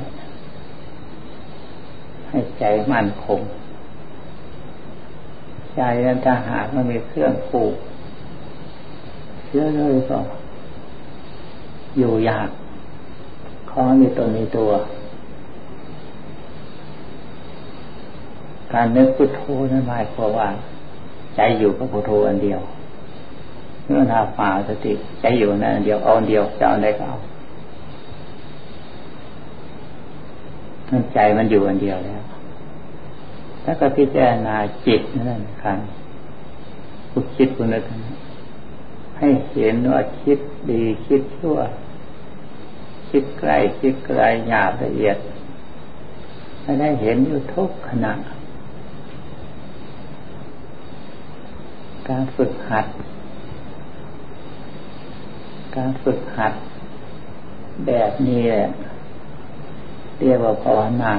[2.29, 3.41] ให้ใจมั่นคง
[5.75, 7.75] ใจนั้นถ้าหากมันมีเครื่องผูก
[9.45, 10.19] เชื่อเลยก็
[11.97, 12.49] อยู่ยาก
[13.69, 14.69] ของมีตนมีตัว
[18.75, 20.47] การนึกพุทโธนั้นหมายความว่า
[21.35, 22.61] ใจอยู่กับพุทโธอันเดียว
[23.85, 27.17] เมื่อนาฝ่าสติใจอยู่นั่นเดียวเอาเดียวจะเอาได้ก็เอา
[31.13, 32.23] ใจมันอยู่อันเดียวแล้ว
[33.63, 34.55] ถ้าก็พิจารณา
[34.87, 35.79] จิตนั่นครับ
[37.11, 37.83] ผู้คิดผู้นึก
[39.17, 40.39] ให้เห็นว่าคิด
[40.71, 41.57] ดีคิดชั่ว
[43.09, 45.17] คิดไกลคิดไกลหยาบละเอียด
[46.61, 48.13] ให้ได้เห็นอยู่ทุกขณะ
[52.09, 52.85] การฝึกหัด
[55.75, 56.53] การฝึกหัด
[57.87, 58.65] แบบนี้แหละ
[60.19, 61.13] เรียกว่าภาวนา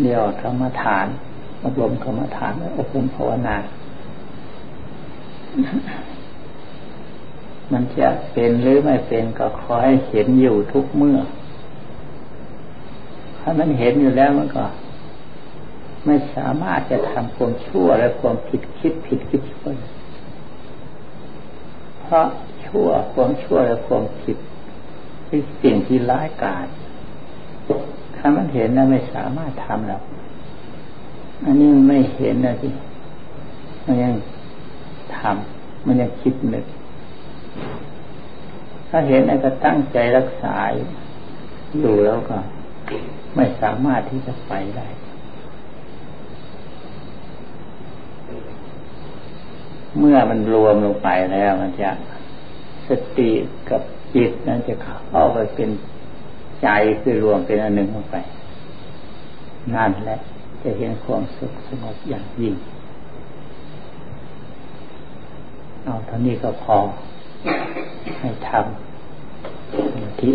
[0.00, 1.06] เรียกว่ากรรมฐาน
[1.64, 3.56] อบรมกรรมฐานอบรมภาวนา
[7.72, 11.18] มันจะเป็นหรือไม่เป็นก็ขอให้เห็นอยู่ทุกเมื่อ
[13.38, 14.64] ถ้ามันเห็นอยู่แล้วมันก็
[16.06, 19.68] ไม่สามารถจะทำความชั่วและความผิดคิดผิดคิดชั่ว
[22.00, 22.26] เพราะ
[22.64, 24.36] ชั่วความชั่วและความผิด
[25.26, 26.66] เป็นสิ่งที่ร้ายกาจ
[28.16, 30.02] ถ้ามันเห็นนะไม่สามารถทำหรอก
[31.44, 32.72] อันนี้มันไม่เห็นนะที่
[33.86, 34.14] มันยัง
[35.16, 36.64] ทำมันยังคิดนึก
[38.88, 40.56] ถ้าเห็นแล้วก็ตั้งใจรักษา
[41.78, 42.38] อยู่แล้วก็
[43.36, 44.88] ไม่สามารถที่จะไปได้
[49.98, 51.90] เมื่อมันรวมลงไปแล้วมันจะ
[52.88, 53.30] สติ
[53.70, 53.82] กับ
[54.14, 55.70] จิตนั้นจะเข้าไปเป็น
[56.62, 56.68] ใจ
[57.00, 58.16] คือรวมเป็นอันหนึ่งลงไป
[59.74, 60.18] นั่นแหละ
[60.62, 62.54] จะเห็นความสุขสงบอย่างยิ่ง
[65.84, 66.76] เอาเท่านี้ก็พอ
[68.20, 70.32] ให้ทำที่